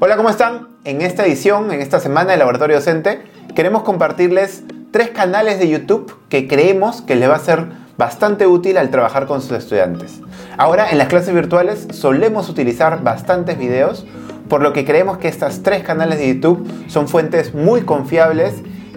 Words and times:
Hola, 0.00 0.16
¿cómo 0.16 0.30
están? 0.30 0.68
En 0.84 1.02
esta 1.02 1.26
edición, 1.26 1.72
en 1.72 1.82
esta 1.82 1.98
semana 1.98 2.30
de 2.30 2.36
Laboratorio 2.36 2.76
Docente, 2.76 3.20
queremos 3.56 3.82
compartirles 3.82 4.62
tres 4.92 5.10
canales 5.10 5.58
de 5.58 5.68
YouTube 5.68 6.14
que 6.28 6.46
creemos 6.46 7.02
que 7.02 7.16
les 7.16 7.28
va 7.28 7.34
a 7.34 7.40
ser 7.40 7.66
bastante 7.96 8.46
útil 8.46 8.78
al 8.78 8.90
trabajar 8.90 9.26
con 9.26 9.42
sus 9.42 9.58
estudiantes. 9.58 10.20
Ahora, 10.56 10.88
en 10.88 10.98
las 10.98 11.08
clases 11.08 11.34
virtuales 11.34 11.88
solemos 11.90 12.48
utilizar 12.48 13.02
bastantes 13.02 13.58
videos, 13.58 14.06
por 14.48 14.62
lo 14.62 14.72
que 14.72 14.84
creemos 14.84 15.18
que 15.18 15.26
estos 15.26 15.64
tres 15.64 15.82
canales 15.82 16.20
de 16.20 16.28
YouTube 16.32 16.64
son 16.86 17.08
fuentes 17.08 17.52
muy 17.52 17.82
confiables 17.82 18.54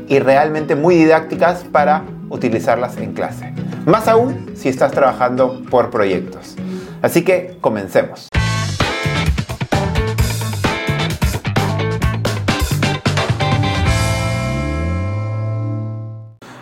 y 0.08 0.20
realmente 0.20 0.76
muy 0.76 0.94
didácticas 0.94 1.64
para 1.64 2.04
utilizarlas 2.30 2.98
en 2.98 3.14
clase. 3.14 3.56
Más 3.88 4.08
aún 4.08 4.52
si 4.54 4.70
estás 4.70 4.92
trabajando 4.92 5.64
por 5.72 5.90
proyectos. 5.90 6.58
Así 7.02 7.24
que 7.24 7.58
comencemos. 7.60 8.31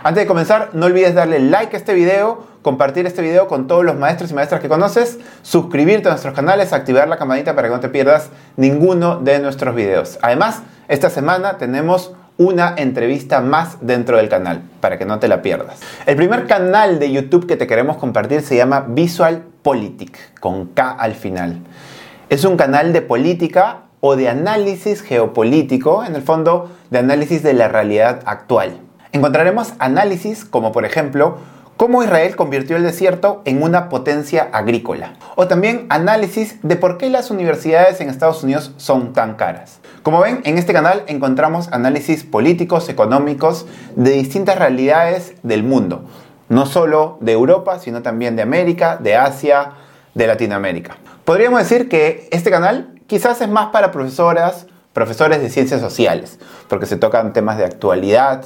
Antes 0.02 0.23
de 0.23 0.27
comenzar, 0.27 0.70
no 0.71 0.85
olvides 0.85 1.13
darle 1.13 1.39
like 1.39 1.76
a 1.76 1.80
este 1.80 1.94
video, 1.94 2.45
compartir 2.62 3.05
este 3.05 3.21
video 3.21 3.49
con 3.49 3.67
todos 3.67 3.84
los 3.84 3.98
maestros 3.98 4.31
y 4.31 4.34
maestras 4.34 4.62
que 4.62 4.70
conoces, 4.70 5.20
suscribirte 5.41 6.08
a 6.08 6.12
nuestros 6.12 6.34
canales, 6.34 6.72
activar 6.72 7.09
la 7.09 7.17
campanita 7.17 7.53
para 7.53 7.67
que 7.67 7.73
no 7.73 7.81
te 7.81 7.89
pierdas 7.89 8.30
ninguno 8.55 9.17
de 9.20 9.39
nuestros 9.39 9.75
videos. 9.75 10.17
Además, 10.22 10.62
esta 10.88 11.09
semana 11.09 11.58
tenemos 11.58 12.13
una 12.38 12.75
entrevista 12.77 13.41
más 13.41 13.75
dentro 13.81 14.16
del 14.16 14.30
canal, 14.30 14.62
para 14.80 14.98
que 14.98 15.03
no 15.03 15.20
te 15.20 15.27
la 15.27 15.41
pierdas. 15.41 15.81
El 16.05 16.16
primer 16.16 16.47
canal 16.47 16.97
de 16.97 17.11
YouTube 17.11 17.45
que 17.45 17.58
te 17.58 17.67
queremos 17.67 17.97
compartir 17.97 18.41
se 18.41 18.55
llama 18.55 18.86
Visual 18.88 19.44
Politic, 19.61 20.39
con 20.39 20.67
K 20.67 20.91
al 20.91 21.13
final. 21.13 21.59
Es 22.30 22.45
un 22.45 22.55
canal 22.55 22.94
de 22.94 23.02
política 23.02 23.81
o 24.00 24.16
de 24.16 24.30
análisis 24.30 25.02
geopolítico, 25.02 26.05
en 26.05 26.16
el 26.16 26.22
fondo 26.22 26.72
de 26.89 27.00
análisis 27.00 27.44
de 27.44 27.52
la 27.52 27.67
realidad 27.67 28.22
actual. 28.25 28.80
Encontraremos 29.12 29.74
análisis 29.80 30.46
como 30.46 30.72
por 30.72 30.86
ejemplo 30.86 31.38
cómo 31.78 32.04
Israel 32.04 32.36
convirtió 32.36 32.76
el 32.76 32.84
desierto 32.84 33.42
en 33.46 33.64
una 33.64 33.90
potencia 33.90 34.50
agrícola. 34.52 35.14
O 35.36 35.48
también 35.48 35.88
análisis 35.90 36.58
de 36.62 36.76
por 36.76 37.00
qué 37.00 37.10
las 37.10 37.32
universidades 37.32 38.02
en 38.02 38.10
Estados 38.10 38.44
Unidos 38.44 38.74
son 38.78 39.14
tan 39.14 39.34
caras. 39.34 39.80
Como 40.04 40.20
ven, 40.20 40.42
en 40.44 40.60
este 40.60 40.74
canal 40.74 41.04
encontramos 41.08 41.70
análisis 41.72 42.24
políticos, 42.24 42.88
económicos 42.88 43.66
de 43.96 44.12
distintas 44.12 44.60
realidades 44.60 45.34
del 45.42 45.64
mundo. 45.64 46.04
No 46.48 46.68
solo 46.68 47.18
de 47.22 47.32
Europa, 47.32 47.80
sino 47.80 48.04
también 48.04 48.36
de 48.36 48.44
América, 48.44 48.98
de 48.98 49.16
Asia, 49.16 49.72
de 50.14 50.28
Latinoamérica. 50.28 50.98
Podríamos 51.26 51.62
decir 51.62 51.90
que 51.90 52.28
este 52.32 52.52
canal 52.52 52.94
quizás 53.08 53.42
es 53.42 53.50
más 53.50 53.68
para 53.68 53.92
profesoras, 53.92 54.68
profesores 54.94 55.42
de 55.42 55.50
ciencias 55.50 55.82
sociales, 55.82 56.40
porque 56.68 56.86
se 56.86 56.98
tocan 56.98 57.34
temas 57.34 57.58
de 57.58 57.66
actualidad, 57.66 58.46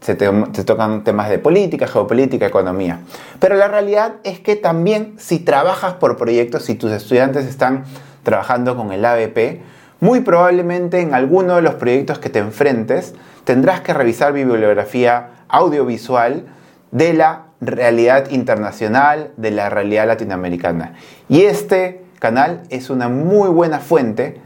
se, 0.00 0.14
tocan 0.14 1.04
temas 1.04 1.28
de 1.28 1.38
política, 1.38 1.86
geopolítica, 1.86 2.46
economía. 2.46 3.00
Pero 3.40 3.56
la 3.56 3.68
realidad 3.68 4.14
es 4.24 4.40
que 4.40 4.56
también 4.56 5.14
si 5.18 5.40
trabajas 5.40 5.94
por 5.94 6.16
proyectos, 6.16 6.64
si 6.64 6.74
tus 6.74 6.92
estudiantes 6.92 7.46
están 7.46 7.84
trabajando 8.22 8.76
con 8.76 8.92
el 8.92 9.04
ABP, 9.04 9.60
muy 10.00 10.20
probablemente 10.20 11.00
en 11.00 11.14
alguno 11.14 11.56
de 11.56 11.62
los 11.62 11.74
proyectos 11.74 12.18
que 12.18 12.30
te 12.30 12.38
enfrentes 12.38 13.14
tendrás 13.44 13.80
que 13.80 13.94
revisar 13.94 14.32
bibliografía 14.32 15.30
audiovisual 15.48 16.44
de 16.90 17.14
la 17.14 17.46
realidad 17.60 18.30
internacional, 18.30 19.32
de 19.36 19.50
la 19.50 19.70
realidad 19.70 20.06
latinoamericana. 20.06 20.94
Y 21.28 21.42
este 21.42 22.04
canal 22.18 22.62
es 22.70 22.90
una 22.90 23.08
muy 23.08 23.48
buena 23.48 23.78
fuente, 23.78 24.40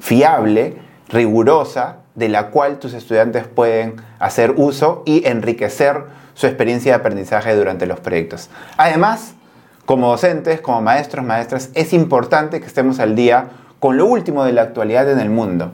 fiable, 0.00 0.76
rigurosa, 1.10 1.99
de 2.14 2.28
la 2.28 2.48
cual 2.48 2.78
tus 2.78 2.94
estudiantes 2.94 3.46
pueden 3.46 3.96
hacer 4.18 4.54
uso 4.56 5.02
y 5.06 5.26
enriquecer 5.26 6.04
su 6.34 6.46
experiencia 6.46 6.92
de 6.92 6.98
aprendizaje 6.98 7.54
durante 7.54 7.86
los 7.86 8.00
proyectos. 8.00 8.50
Además, 8.76 9.34
como 9.86 10.08
docentes, 10.08 10.60
como 10.60 10.80
maestros, 10.82 11.24
maestras, 11.24 11.70
es 11.74 11.92
importante 11.92 12.60
que 12.60 12.66
estemos 12.66 13.00
al 13.00 13.16
día 13.16 13.48
con 13.78 13.96
lo 13.96 14.06
último 14.06 14.44
de 14.44 14.52
la 14.52 14.62
actualidad 14.62 15.10
en 15.10 15.18
el 15.18 15.30
mundo, 15.30 15.72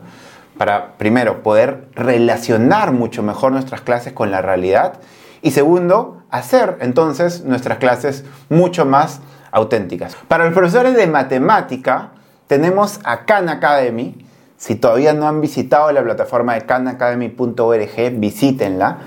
para 0.56 0.97
primero 0.97 1.43
poder 1.43 1.88
relacionar 1.94 2.93
mucho 2.93 3.22
mejor 3.22 3.53
nuestras 3.53 3.81
clases 3.83 4.12
con 4.12 4.31
la 4.31 4.41
realidad 4.41 4.94
y 5.43 5.50
segundo, 5.50 6.22
hacer 6.31 6.78
entonces 6.81 7.44
nuestras 7.44 7.78
clases 7.78 8.25
mucho 8.49 8.84
más 8.84 9.21
auténticas. 9.53 10.16
Para 10.28 10.44
los 10.44 10.55
profesores 10.55 10.94
de 10.94 11.06
matemática 11.06 12.10
tenemos 12.47 13.00
a 13.05 13.25
Khan 13.25 13.49
Academy, 13.49 14.25
si 14.56 14.75
todavía 14.75 15.12
no 15.12 15.28
han 15.28 15.41
visitado 15.41 15.91
la 15.93 16.03
plataforma 16.03 16.55
de 16.55 16.67
khanacademy.org, 16.67 18.11
visítenla. 18.19 18.99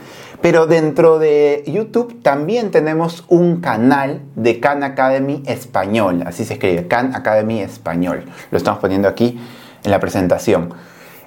Pero 0.41 0.67
dentro 0.67 1.19
de 1.19 1.63
YouTube 1.67 2.21
también 2.21 2.71
tenemos 2.71 3.25
un 3.27 3.59
canal 3.59 4.21
de 4.35 4.61
Khan 4.61 4.83
Academy 4.83 5.43
Español. 5.45 6.23
Así 6.25 6.45
se 6.45 6.53
escribe, 6.53 6.87
Khan 6.87 7.13
Academy 7.13 7.59
Español. 7.59 8.23
Lo 8.49 8.57
estamos 8.57 8.79
poniendo 8.79 9.09
aquí 9.09 9.37
en 9.83 9.91
la 9.91 9.99
presentación. 9.99 10.73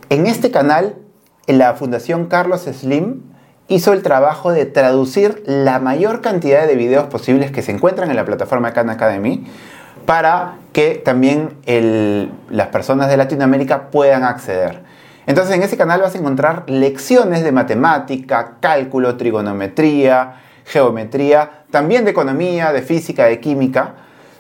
En 0.08 0.26
este 0.26 0.50
canal, 0.50 0.96
la 1.46 1.74
Fundación 1.74 2.26
Carlos 2.26 2.62
Slim 2.62 3.22
hizo 3.68 3.92
el 3.92 4.02
trabajo 4.02 4.50
de 4.50 4.64
traducir 4.64 5.42
la 5.46 5.78
mayor 5.78 6.20
cantidad 6.22 6.66
de 6.66 6.74
videos 6.74 7.06
posibles 7.06 7.50
que 7.50 7.62
se 7.62 7.72
encuentran 7.72 8.10
en 8.10 8.16
la 8.16 8.24
plataforma 8.24 8.72
Khan 8.72 8.88
Academy 8.88 9.44
para 10.06 10.56
que 10.72 10.94
también 10.96 11.56
las 12.50 12.68
personas 12.68 13.08
de 13.08 13.16
Latinoamérica 13.16 13.90
puedan 13.90 14.24
acceder. 14.24 14.82
Entonces 15.26 15.54
en 15.54 15.62
ese 15.62 15.76
canal 15.76 16.00
vas 16.00 16.14
a 16.14 16.18
encontrar 16.18 16.64
lecciones 16.66 17.44
de 17.44 17.52
matemática, 17.52 18.56
cálculo, 18.60 19.16
trigonometría, 19.16 20.40
geometría, 20.64 21.64
también 21.70 22.04
de 22.04 22.10
economía, 22.10 22.72
de 22.72 22.82
física, 22.82 23.26
de 23.26 23.38
química, 23.40 23.94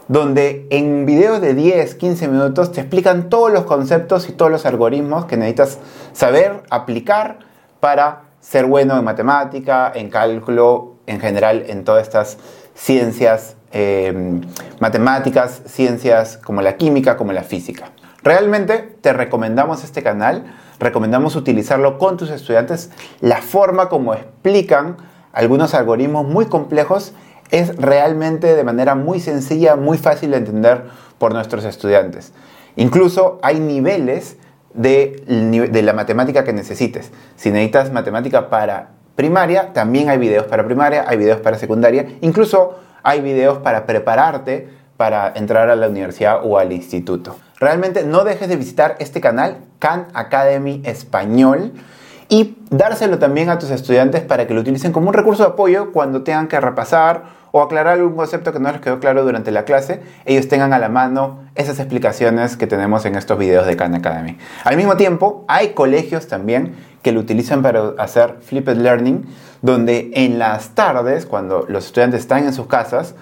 donde 0.08 0.66
en 0.70 1.06
videos 1.06 1.40
de 1.40 1.54
10, 1.54 1.94
15 1.94 2.28
minutos 2.28 2.72
te 2.72 2.80
explican 2.80 3.28
todos 3.28 3.52
los 3.52 3.64
conceptos 3.64 4.28
y 4.28 4.32
todos 4.32 4.50
los 4.50 4.66
algoritmos 4.66 5.26
que 5.26 5.36
necesitas 5.36 5.78
saber 6.12 6.62
aplicar 6.70 7.38
para 7.78 8.22
ser 8.40 8.66
bueno 8.66 8.98
en 8.98 9.04
matemática, 9.04 9.92
en 9.94 10.10
cálculo, 10.10 10.96
en 11.06 11.20
general 11.20 11.64
en 11.68 11.84
todas 11.84 12.02
estas 12.02 12.38
ciencias 12.74 13.56
Em, 13.74 14.42
matemáticas, 14.80 15.62
ciencias 15.64 16.36
como 16.36 16.60
la 16.60 16.76
química, 16.76 17.16
como 17.16 17.32
la 17.32 17.42
física. 17.42 17.86
Realmente 18.22 18.96
te 19.00 19.14
recomendamos 19.14 19.82
este 19.82 20.02
canal, 20.02 20.44
recomendamos 20.78 21.36
utilizarlo 21.36 21.96
con 21.96 22.18
tus 22.18 22.28
estudiantes. 22.28 22.90
La 23.22 23.40
forma 23.40 23.88
como 23.88 24.12
explican 24.12 24.98
algunos 25.32 25.72
algoritmos 25.72 26.26
muy 26.26 26.46
complejos 26.46 27.14
es 27.50 27.74
realmente 27.76 28.54
de 28.54 28.62
manera 28.62 28.94
muy 28.94 29.20
sencilla, 29.20 29.74
muy 29.76 29.96
fácil 29.96 30.32
de 30.32 30.36
entender 30.36 30.84
por 31.16 31.32
nuestros 31.32 31.64
estudiantes. 31.64 32.34
Incluso 32.76 33.38
hay 33.42 33.58
niveles 33.58 34.36
de, 34.74 35.22
de, 35.70 35.82
la 35.82 35.94
matemática 35.94 36.44
que 36.44 36.52
necesites. 36.52 37.10
Si 37.36 37.50
necesitas 37.50 37.90
matemática 37.90 38.50
para 38.50 38.90
primaria, 39.16 39.72
también 39.72 40.10
hay 40.10 40.18
videos 40.18 40.44
para 40.44 40.66
primaria, 40.66 41.06
hay 41.08 41.16
videos 41.16 41.40
para 41.40 41.58
secundaria. 41.58 42.06
Incluso 42.20 42.78
hay 43.02 43.20
videos 43.20 43.58
para 43.58 43.86
prepararte 43.86 44.68
para 44.96 45.32
entrar 45.34 45.68
a 45.68 45.76
la 45.76 45.88
universidad 45.88 46.40
o 46.44 46.58
al 46.58 46.72
instituto. 46.72 47.36
Realmente 47.58 48.04
no 48.04 48.24
dejes 48.24 48.48
de 48.48 48.56
visitar 48.56 48.96
este 49.00 49.20
canal, 49.20 49.58
Khan 49.78 50.08
Academy 50.14 50.80
Español, 50.84 51.72
y 52.28 52.56
dárselo 52.70 53.18
también 53.18 53.50
a 53.50 53.58
tus 53.58 53.70
estudiantes 53.70 54.22
para 54.22 54.46
que 54.46 54.54
lo 54.54 54.60
utilicen 54.60 54.92
como 54.92 55.08
un 55.08 55.14
recurso 55.14 55.42
de 55.42 55.50
apoyo 55.50 55.92
cuando 55.92 56.22
tengan 56.22 56.48
que 56.48 56.60
repasar 56.60 57.42
o 57.52 57.60
aclarar 57.62 57.98
algún 57.98 58.16
concepto 58.16 58.52
que 58.52 58.58
no 58.58 58.72
les 58.72 58.80
quedó 58.80 58.98
claro 58.98 59.24
durante 59.24 59.50
la 59.50 59.64
clase, 59.64 60.00
ellos 60.24 60.48
tengan 60.48 60.72
a 60.72 60.78
la 60.78 60.88
mano 60.88 61.40
esas 61.54 61.78
explicaciones 61.78 62.56
que 62.56 62.66
tenemos 62.66 63.04
en 63.04 63.14
estos 63.14 63.38
videos 63.38 63.66
de 63.66 63.76
Khan 63.76 63.94
Academy. 63.94 64.38
Al 64.64 64.76
mismo 64.78 64.96
tiempo, 64.96 65.44
hay 65.48 65.74
colegios 65.74 66.26
también 66.28 66.74
que 67.02 67.12
lo 67.12 67.20
utilizan 67.20 67.62
para 67.62 67.92
hacer 67.98 68.36
flipped 68.40 68.78
learning, 68.78 69.26
donde 69.60 70.10
en 70.14 70.38
las 70.38 70.70
tardes, 70.70 71.26
cuando 71.26 71.66
los 71.68 71.86
estudiantes 71.86 72.20
están 72.20 72.44
en 72.44 72.54
sus 72.54 72.66
casas, 72.66 73.14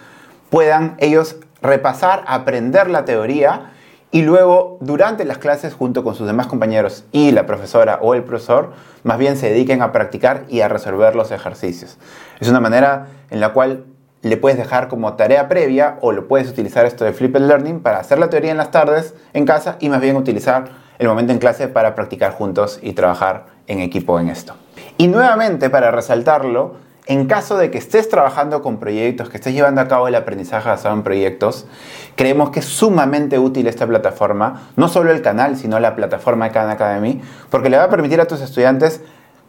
puedan 0.49 0.95
ellos 0.99 1.37
repasar, 1.61 2.23
aprender 2.27 2.89
la 2.89 3.05
teoría 3.05 3.73
y 4.13 4.23
luego 4.23 4.79
durante 4.81 5.25
las 5.25 5.39
clases 5.39 5.75
junto 5.75 6.03
con 6.03 6.15
sus 6.15 6.27
demás 6.27 6.47
compañeros 6.47 7.05
y 7.13 7.31
la 7.31 7.47
profesora 7.47 7.99
o 8.03 8.15
el 8.15 8.25
profesor 8.25 8.73
más 9.05 9.19
bien 9.19 9.37
se 9.37 9.51
dediquen 9.51 9.83
a 9.83 9.93
practicar 9.93 10.45
y 10.49 10.61
a 10.61 10.69
resolver 10.69 11.15
los 11.15 11.31
ejercicios. 11.31 11.99
Es 12.41 12.49
una 12.49 12.61
manera 12.61 13.07
en 13.31 13.41
la 13.41 13.53
cual 13.53 13.85
le 14.23 14.37
puedes 14.37 14.59
dejar 14.59 14.89
como 14.89 15.15
tarea 15.15 15.49
previa 15.49 15.99
o 16.01 16.13
lo 16.13 16.29
puedes 16.29 16.49
utilizar 16.49 16.85
esto 16.85 17.05
de 17.05 17.13
Flipped 17.13 17.41
Learning 17.41 17.81
para 17.81 18.01
hacer 18.01 18.19
la 18.19 18.29
teoría 18.29 18.51
en 18.51 18.59
las 18.59 18.71
tardes 18.71 19.15
en 19.33 19.47
casa 19.47 19.77
y 19.81 19.89
más 19.89 20.01
bien 20.01 20.17
utilizar 20.17 20.65
el 20.99 21.09
momento 21.09 21.33
en 21.33 21.39
clase 21.39 21.69
para 21.69 21.95
practicar 21.95 22.33
juntos 22.33 22.79
y 22.83 22.93
trabajar 22.93 23.47
en 23.67 23.81
equipo 23.81 24.21
en 24.21 24.29
esto. 24.29 24.55
Y 24.99 25.09
nuevamente, 25.09 25.71
para 25.71 25.91
resaltarlo, 25.91 26.75
en 27.11 27.27
caso 27.27 27.59
de 27.59 27.73
que 27.73 27.79
estés 27.79 28.09
trabajando 28.09 28.63
con 28.63 28.79
proyectos, 28.79 29.29
que 29.31 29.39
estés 29.39 29.53
llevando 29.53 29.81
a 29.81 29.89
cabo 29.89 30.07
el 30.07 30.15
aprendizaje 30.15 30.69
basado 30.69 30.95
en 30.95 31.03
proyectos, 31.03 31.67
creemos 32.15 32.51
que 32.51 32.61
es 32.61 32.67
sumamente 32.67 33.37
útil 33.37 33.67
esta 33.67 33.85
plataforma, 33.85 34.71
no 34.77 34.87
solo 34.87 35.11
el 35.11 35.21
canal, 35.21 35.57
sino 35.57 35.81
la 35.81 35.97
plataforma 35.97 36.51
Khan 36.51 36.71
Academy, 36.71 37.21
porque 37.51 37.69
le 37.69 37.79
va 37.79 37.85
a 37.85 37.91
permitir 37.91 38.21
a 38.21 38.27
tus 38.27 38.41
estudiantes 38.41 39.01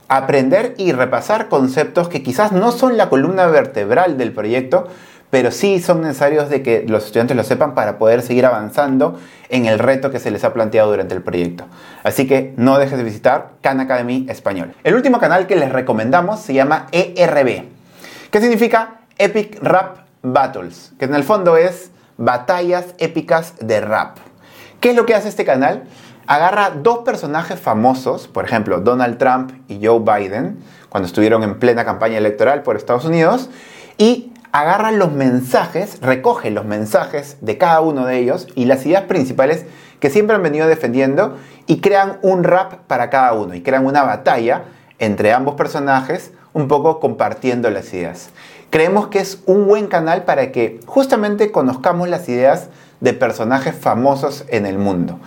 aprender 0.07 0.73
y 0.77 0.91
repasar 0.91 1.49
conceptos 1.49 2.09
que 2.09 2.23
quizás 2.23 2.51
no 2.51 2.71
son 2.71 2.97
la 2.97 3.09
columna 3.09 3.45
vertebral 3.45 4.17
del 4.17 4.33
proyecto, 4.33 4.87
pero 5.31 5.50
sí 5.50 5.80
son 5.80 6.01
necesarios 6.01 6.50
de 6.50 6.62
que 6.62 6.86
los 6.88 7.06
estudiantes 7.06 7.36
lo 7.36 7.44
sepan 7.44 7.74
para 7.74 7.98
poder 7.98 8.22
seguir 8.22 8.45
avanzando 8.45 9.19
en 9.50 9.66
el 9.66 9.80
reto 9.80 10.12
que 10.12 10.19
se 10.19 10.30
les 10.30 10.44
ha 10.44 10.54
planteado 10.54 10.92
durante 10.92 11.16
el 11.16 11.24
proyecto. 11.24 11.66
Así 12.04 12.28
que 12.28 12.54
no 12.57 12.78
dejes 12.78 12.98
de 12.98 13.04
visitar 13.04 13.54
Khan 13.62 13.80
Academy 13.80 14.25
Español. 14.30 14.75
El 14.83 14.94
último 14.94 15.19
canal 15.19 15.48
que 15.48 15.56
les 15.56 15.72
recomendamos 15.72 16.42
se 16.42 16.54
llama 16.54 16.88
ERB, 16.92 17.63
que 18.30 18.42
significa 18.42 19.00
Epic 19.18 19.57
Rap 19.63 20.00
Battles, 20.22 20.92
que 21.00 21.06
en 21.06 21.16
el 21.16 21.24
fondo 21.24 21.57
es 21.57 21.92
batallas 22.18 22.94
épicas 23.00 23.56
de 23.60 23.81
rap. 23.81 24.18
¿Qué 24.81 24.92
es 24.92 24.95
lo 24.95 25.06
que 25.06 25.16
hace 25.16 25.30
este 25.30 25.45
canal? 25.45 25.83
Agarra 26.28 26.72
dos 26.72 27.00
personajes 27.00 27.60
famosos, 27.60 28.28
por 28.28 28.45
ejemplo 28.45 28.80
Donald 28.81 29.18
Trump 29.18 29.51
y 29.68 29.86
Joe 29.86 30.00
Biden, 30.00 30.60
cuando 30.89 31.07
estuvieron 31.07 31.44
en 31.44 31.57
plena 31.57 31.86
campaña 31.86 32.18
electoral 32.18 32.63
por 32.63 32.75
Estados 32.75 33.06
Unidos, 33.06 33.50
y 33.98 34.31
agarra 34.51 34.92
los 34.92 35.12
mensajes, 35.12 36.00
recoge 36.01 36.51
los 36.51 36.65
mensajes 36.65 37.38
de 37.42 37.57
cada 37.57 37.81
uno 37.81 38.06
de 38.06 38.18
ellos 38.18 38.48
y 38.56 38.65
las 38.65 38.86
ideas 38.86 39.03
principales 39.03 39.65
que 40.00 40.09
siempre 40.09 40.36
han 40.36 40.44
venido 40.44 40.68
defendiendo 40.68 41.38
y 41.68 41.80
crean 41.80 42.18
un 42.21 42.44
rap 42.44 42.74
para 42.88 43.09
cada 43.09 43.33
uno 43.33 43.53
y 43.53 43.62
crean 43.62 43.86
una 43.86 44.03
batalla 44.03 44.63
entre 45.00 45.31
ambos 45.31 45.56
personajes, 45.56 46.31
un 46.53 46.68
poco 46.68 47.00
compartiendo 47.00 47.69
las 47.69 47.94
ideas. 47.94 48.30
Creemos 48.69 49.07
que 49.07 49.19
es 49.19 49.42
un 49.45 49.68
buen 49.68 49.88
canal 49.88 50.24
para 50.24 50.51
que 50.51 50.80
justamente 50.86 51.51
conozcamos 51.51 52.09
las 52.09 52.27
ideas 52.30 52.69
de 53.00 53.13
personajes 53.13 53.75
famosos 53.75 54.45
en 54.47 54.65
el 54.65 54.77
mundo. 54.77 55.19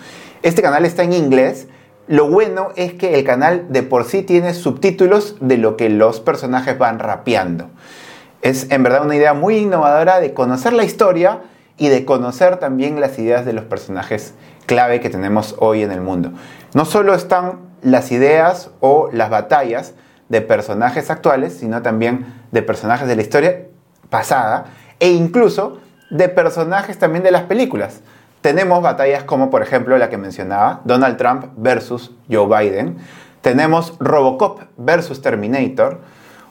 Este 0.43 0.62
canal 0.62 0.85
está 0.85 1.03
en 1.03 1.12
inglés. 1.12 1.67
Lo 2.06 2.29
bueno 2.29 2.69
es 2.77 2.94
que 2.94 3.15
el 3.15 3.25
canal 3.25 3.67
de 3.70 3.82
por 3.82 4.05
sí 4.05 4.23
tiene 4.23 4.55
subtítulos 4.55 5.37
de 5.41 5.56
lo 5.56 5.77
que 5.77 5.88
los 5.88 6.20
personajes 6.20 6.79
van 6.79 6.99
rapeando. 6.99 7.70
Es 8.44 8.70
en 8.70 8.82
verdad 8.82 9.06
una 9.06 9.17
idea 9.17 9.32
muy 9.32 9.56
innovadora 9.56 10.20
de 10.20 10.35
conocer 10.35 10.75
la 10.75 10.85
historia 10.85 11.41
y 11.79 11.88
de 11.88 12.05
conocer 12.05 12.58
también 12.58 13.00
las 13.00 13.19
ideas 13.19 13.46
de 13.46 13.55
los 13.55 13.64
personajes 13.64 14.35
clave 14.67 15.00
que 15.00 15.08
tenemos 15.08 15.56
hoy 15.61 15.82
en 15.82 15.91
el 15.91 16.02
mundo. 16.02 16.31
No 16.75 16.85
solo 16.85 17.14
están 17.14 17.61
las 17.81 18.12
ideas 18.12 18.69
o 18.81 19.08
las 19.14 19.31
batallas 19.31 19.94
de 20.29 20.43
personajes 20.43 21.08
actuales, 21.08 21.55
sino 21.55 21.81
también 21.81 22.26
de 22.52 22.61
personajes 22.61 23.08
de 23.08 23.17
la 23.17 23.23
historia 23.23 23.67
pasada 24.11 24.67
e 25.00 25.08
incluso 25.08 25.79
de 26.11 26.29
personajes 26.29 26.99
también 26.99 27.25
de 27.25 27.31
las 27.31 27.44
películas. 27.44 28.02
Tenemos 28.43 28.82
batallas 28.82 29.25
como 29.25 29.49
por 29.49 29.62
ejemplo 29.62 29.96
la 29.96 30.11
que 30.11 30.19
mencionaba, 30.19 30.82
Donald 30.85 31.17
Trump 31.17 31.46
versus 31.56 32.11
Joe 32.31 32.46
Biden. 32.46 32.99
Tenemos 33.41 33.94
Robocop 34.00 34.61
versus 34.76 35.23
Terminator 35.23 36.02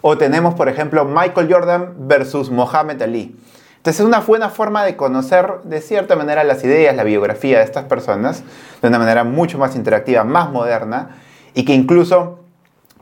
o 0.06 0.18
tenemos, 0.18 0.54
por 0.56 0.68
ejemplo, 0.68 1.06
Michael 1.06 1.48
Jordan 1.50 1.94
versus 1.98 2.52
Mohamed 2.52 3.02
Ali. 3.02 3.38
Entonces 3.78 4.02
es 4.02 4.06
una 4.06 4.20
buena 4.20 4.50
forma 4.50 4.84
de 4.84 4.98
conocer 4.98 5.62
de 5.64 5.80
cierta 5.80 6.18
manera 6.18 6.44
las 6.44 6.62
ideas, 6.66 6.94
la 6.94 7.06
biografía 7.06 7.60
de 7.60 7.64
estas 7.64 7.86
personas 7.86 8.44
de 8.82 8.88
una 8.90 9.00
manera 9.00 9.24
mucho 9.24 9.58
más 9.58 9.78
interactiva, 9.78 10.26
más 10.26 10.52
moderna 10.52 11.12
y 11.54 11.64
que 11.64 11.74
incluso 11.74 12.40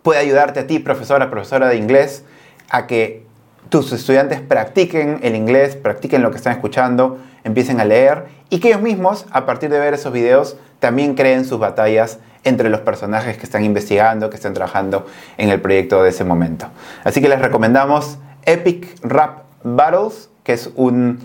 puede 0.03 0.19
ayudarte 0.19 0.59
a 0.59 0.67
ti, 0.67 0.77
profesora, 0.77 1.31
profesora 1.31 1.69
de 1.69 1.77
inglés, 1.77 2.23
a 2.69 2.85
que 2.85 3.25
tus 3.69 3.91
estudiantes 3.93 4.39
practiquen 4.39 5.21
el 5.23 5.35
inglés, 5.35 5.75
practiquen 5.75 6.21
lo 6.21 6.29
que 6.29 6.37
están 6.37 6.53
escuchando, 6.53 7.17
empiecen 7.43 7.79
a 7.79 7.85
leer 7.85 8.25
y 8.49 8.59
que 8.59 8.69
ellos 8.69 8.81
mismos, 8.81 9.25
a 9.31 9.45
partir 9.45 9.69
de 9.69 9.79
ver 9.79 9.93
esos 9.93 10.11
videos, 10.13 10.57
también 10.79 11.15
creen 11.15 11.45
sus 11.45 11.59
batallas 11.59 12.19
entre 12.43 12.69
los 12.69 12.81
personajes 12.81 13.37
que 13.37 13.43
están 13.43 13.63
investigando, 13.63 14.29
que 14.29 14.35
están 14.35 14.53
trabajando 14.53 15.05
en 15.37 15.49
el 15.49 15.61
proyecto 15.61 16.01
de 16.03 16.09
ese 16.09 16.23
momento. 16.23 16.67
Así 17.03 17.21
que 17.21 17.29
les 17.29 17.39
recomendamos 17.39 18.17
Epic 18.45 18.97
Rap 19.03 19.43
Battles, 19.63 20.29
que 20.43 20.53
es 20.53 20.71
un 20.75 21.19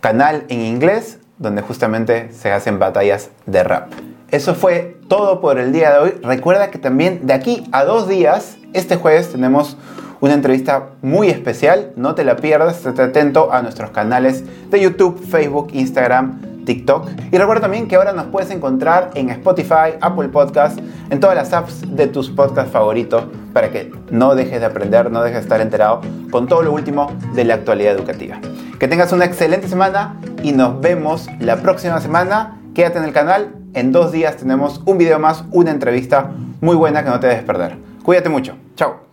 canal 0.00 0.44
en 0.48 0.60
inglés 0.60 1.18
donde 1.38 1.62
justamente 1.62 2.32
se 2.32 2.52
hacen 2.52 2.78
batallas 2.78 3.30
de 3.46 3.64
rap. 3.64 3.90
Eso 4.30 4.54
fue 4.54 4.98
todo 5.08 5.40
por 5.40 5.58
el 5.58 5.72
día 5.72 5.92
de 5.92 5.98
hoy. 5.98 6.10
Recuerda 6.22 6.70
que 6.70 6.78
también 6.78 7.26
de 7.26 7.32
aquí 7.32 7.66
a 7.72 7.84
dos 7.84 8.06
días, 8.06 8.58
este 8.74 8.96
jueves, 8.96 9.32
tenemos 9.32 9.76
una 10.20 10.34
entrevista 10.34 10.90
muy 11.02 11.28
especial. 11.28 11.92
No 11.96 12.14
te 12.14 12.24
la 12.24 12.36
pierdas, 12.36 12.78
estate 12.78 13.02
atento 13.02 13.52
a 13.52 13.62
nuestros 13.62 13.90
canales 13.90 14.44
de 14.70 14.80
YouTube, 14.80 15.24
Facebook, 15.28 15.68
Instagram 15.72 16.40
TikTok. 16.64 17.08
Y 17.32 17.38
recuerda 17.38 17.62
también 17.62 17.88
que 17.88 17.96
ahora 17.96 18.12
nos 18.12 18.26
puedes 18.26 18.50
encontrar 18.50 19.10
en 19.14 19.30
Spotify, 19.30 19.96
Apple 20.00 20.28
Podcast, 20.28 20.78
en 21.10 21.20
todas 21.20 21.36
las 21.36 21.52
apps 21.52 21.96
de 21.96 22.06
tus 22.06 22.30
podcasts 22.30 22.70
favoritos 22.70 23.24
para 23.52 23.70
que 23.70 23.90
no 24.10 24.34
dejes 24.34 24.60
de 24.60 24.66
aprender, 24.66 25.10
no 25.10 25.22
dejes 25.22 25.38
de 25.38 25.42
estar 25.42 25.60
enterado 25.60 26.00
con 26.30 26.46
todo 26.46 26.62
lo 26.62 26.72
último 26.72 27.10
de 27.34 27.44
la 27.44 27.54
actualidad 27.54 27.92
educativa. 27.92 28.38
Que 28.78 28.88
tengas 28.88 29.12
una 29.12 29.24
excelente 29.24 29.68
semana 29.68 30.16
y 30.42 30.52
nos 30.52 30.80
vemos 30.80 31.28
la 31.40 31.56
próxima 31.56 32.00
semana. 32.00 32.60
Quédate 32.74 32.98
en 32.98 33.04
el 33.04 33.12
canal. 33.12 33.54
En 33.74 33.92
dos 33.92 34.10
días 34.12 34.36
tenemos 34.36 34.80
un 34.84 34.98
video 34.98 35.18
más, 35.18 35.44
una 35.52 35.70
entrevista 35.70 36.30
muy 36.60 36.76
buena 36.76 37.04
que 37.04 37.10
no 37.10 37.20
te 37.20 37.28
debes 37.28 37.44
perder. 37.44 37.76
Cuídate 38.02 38.28
mucho. 38.28 38.54
Chao. 38.76 39.09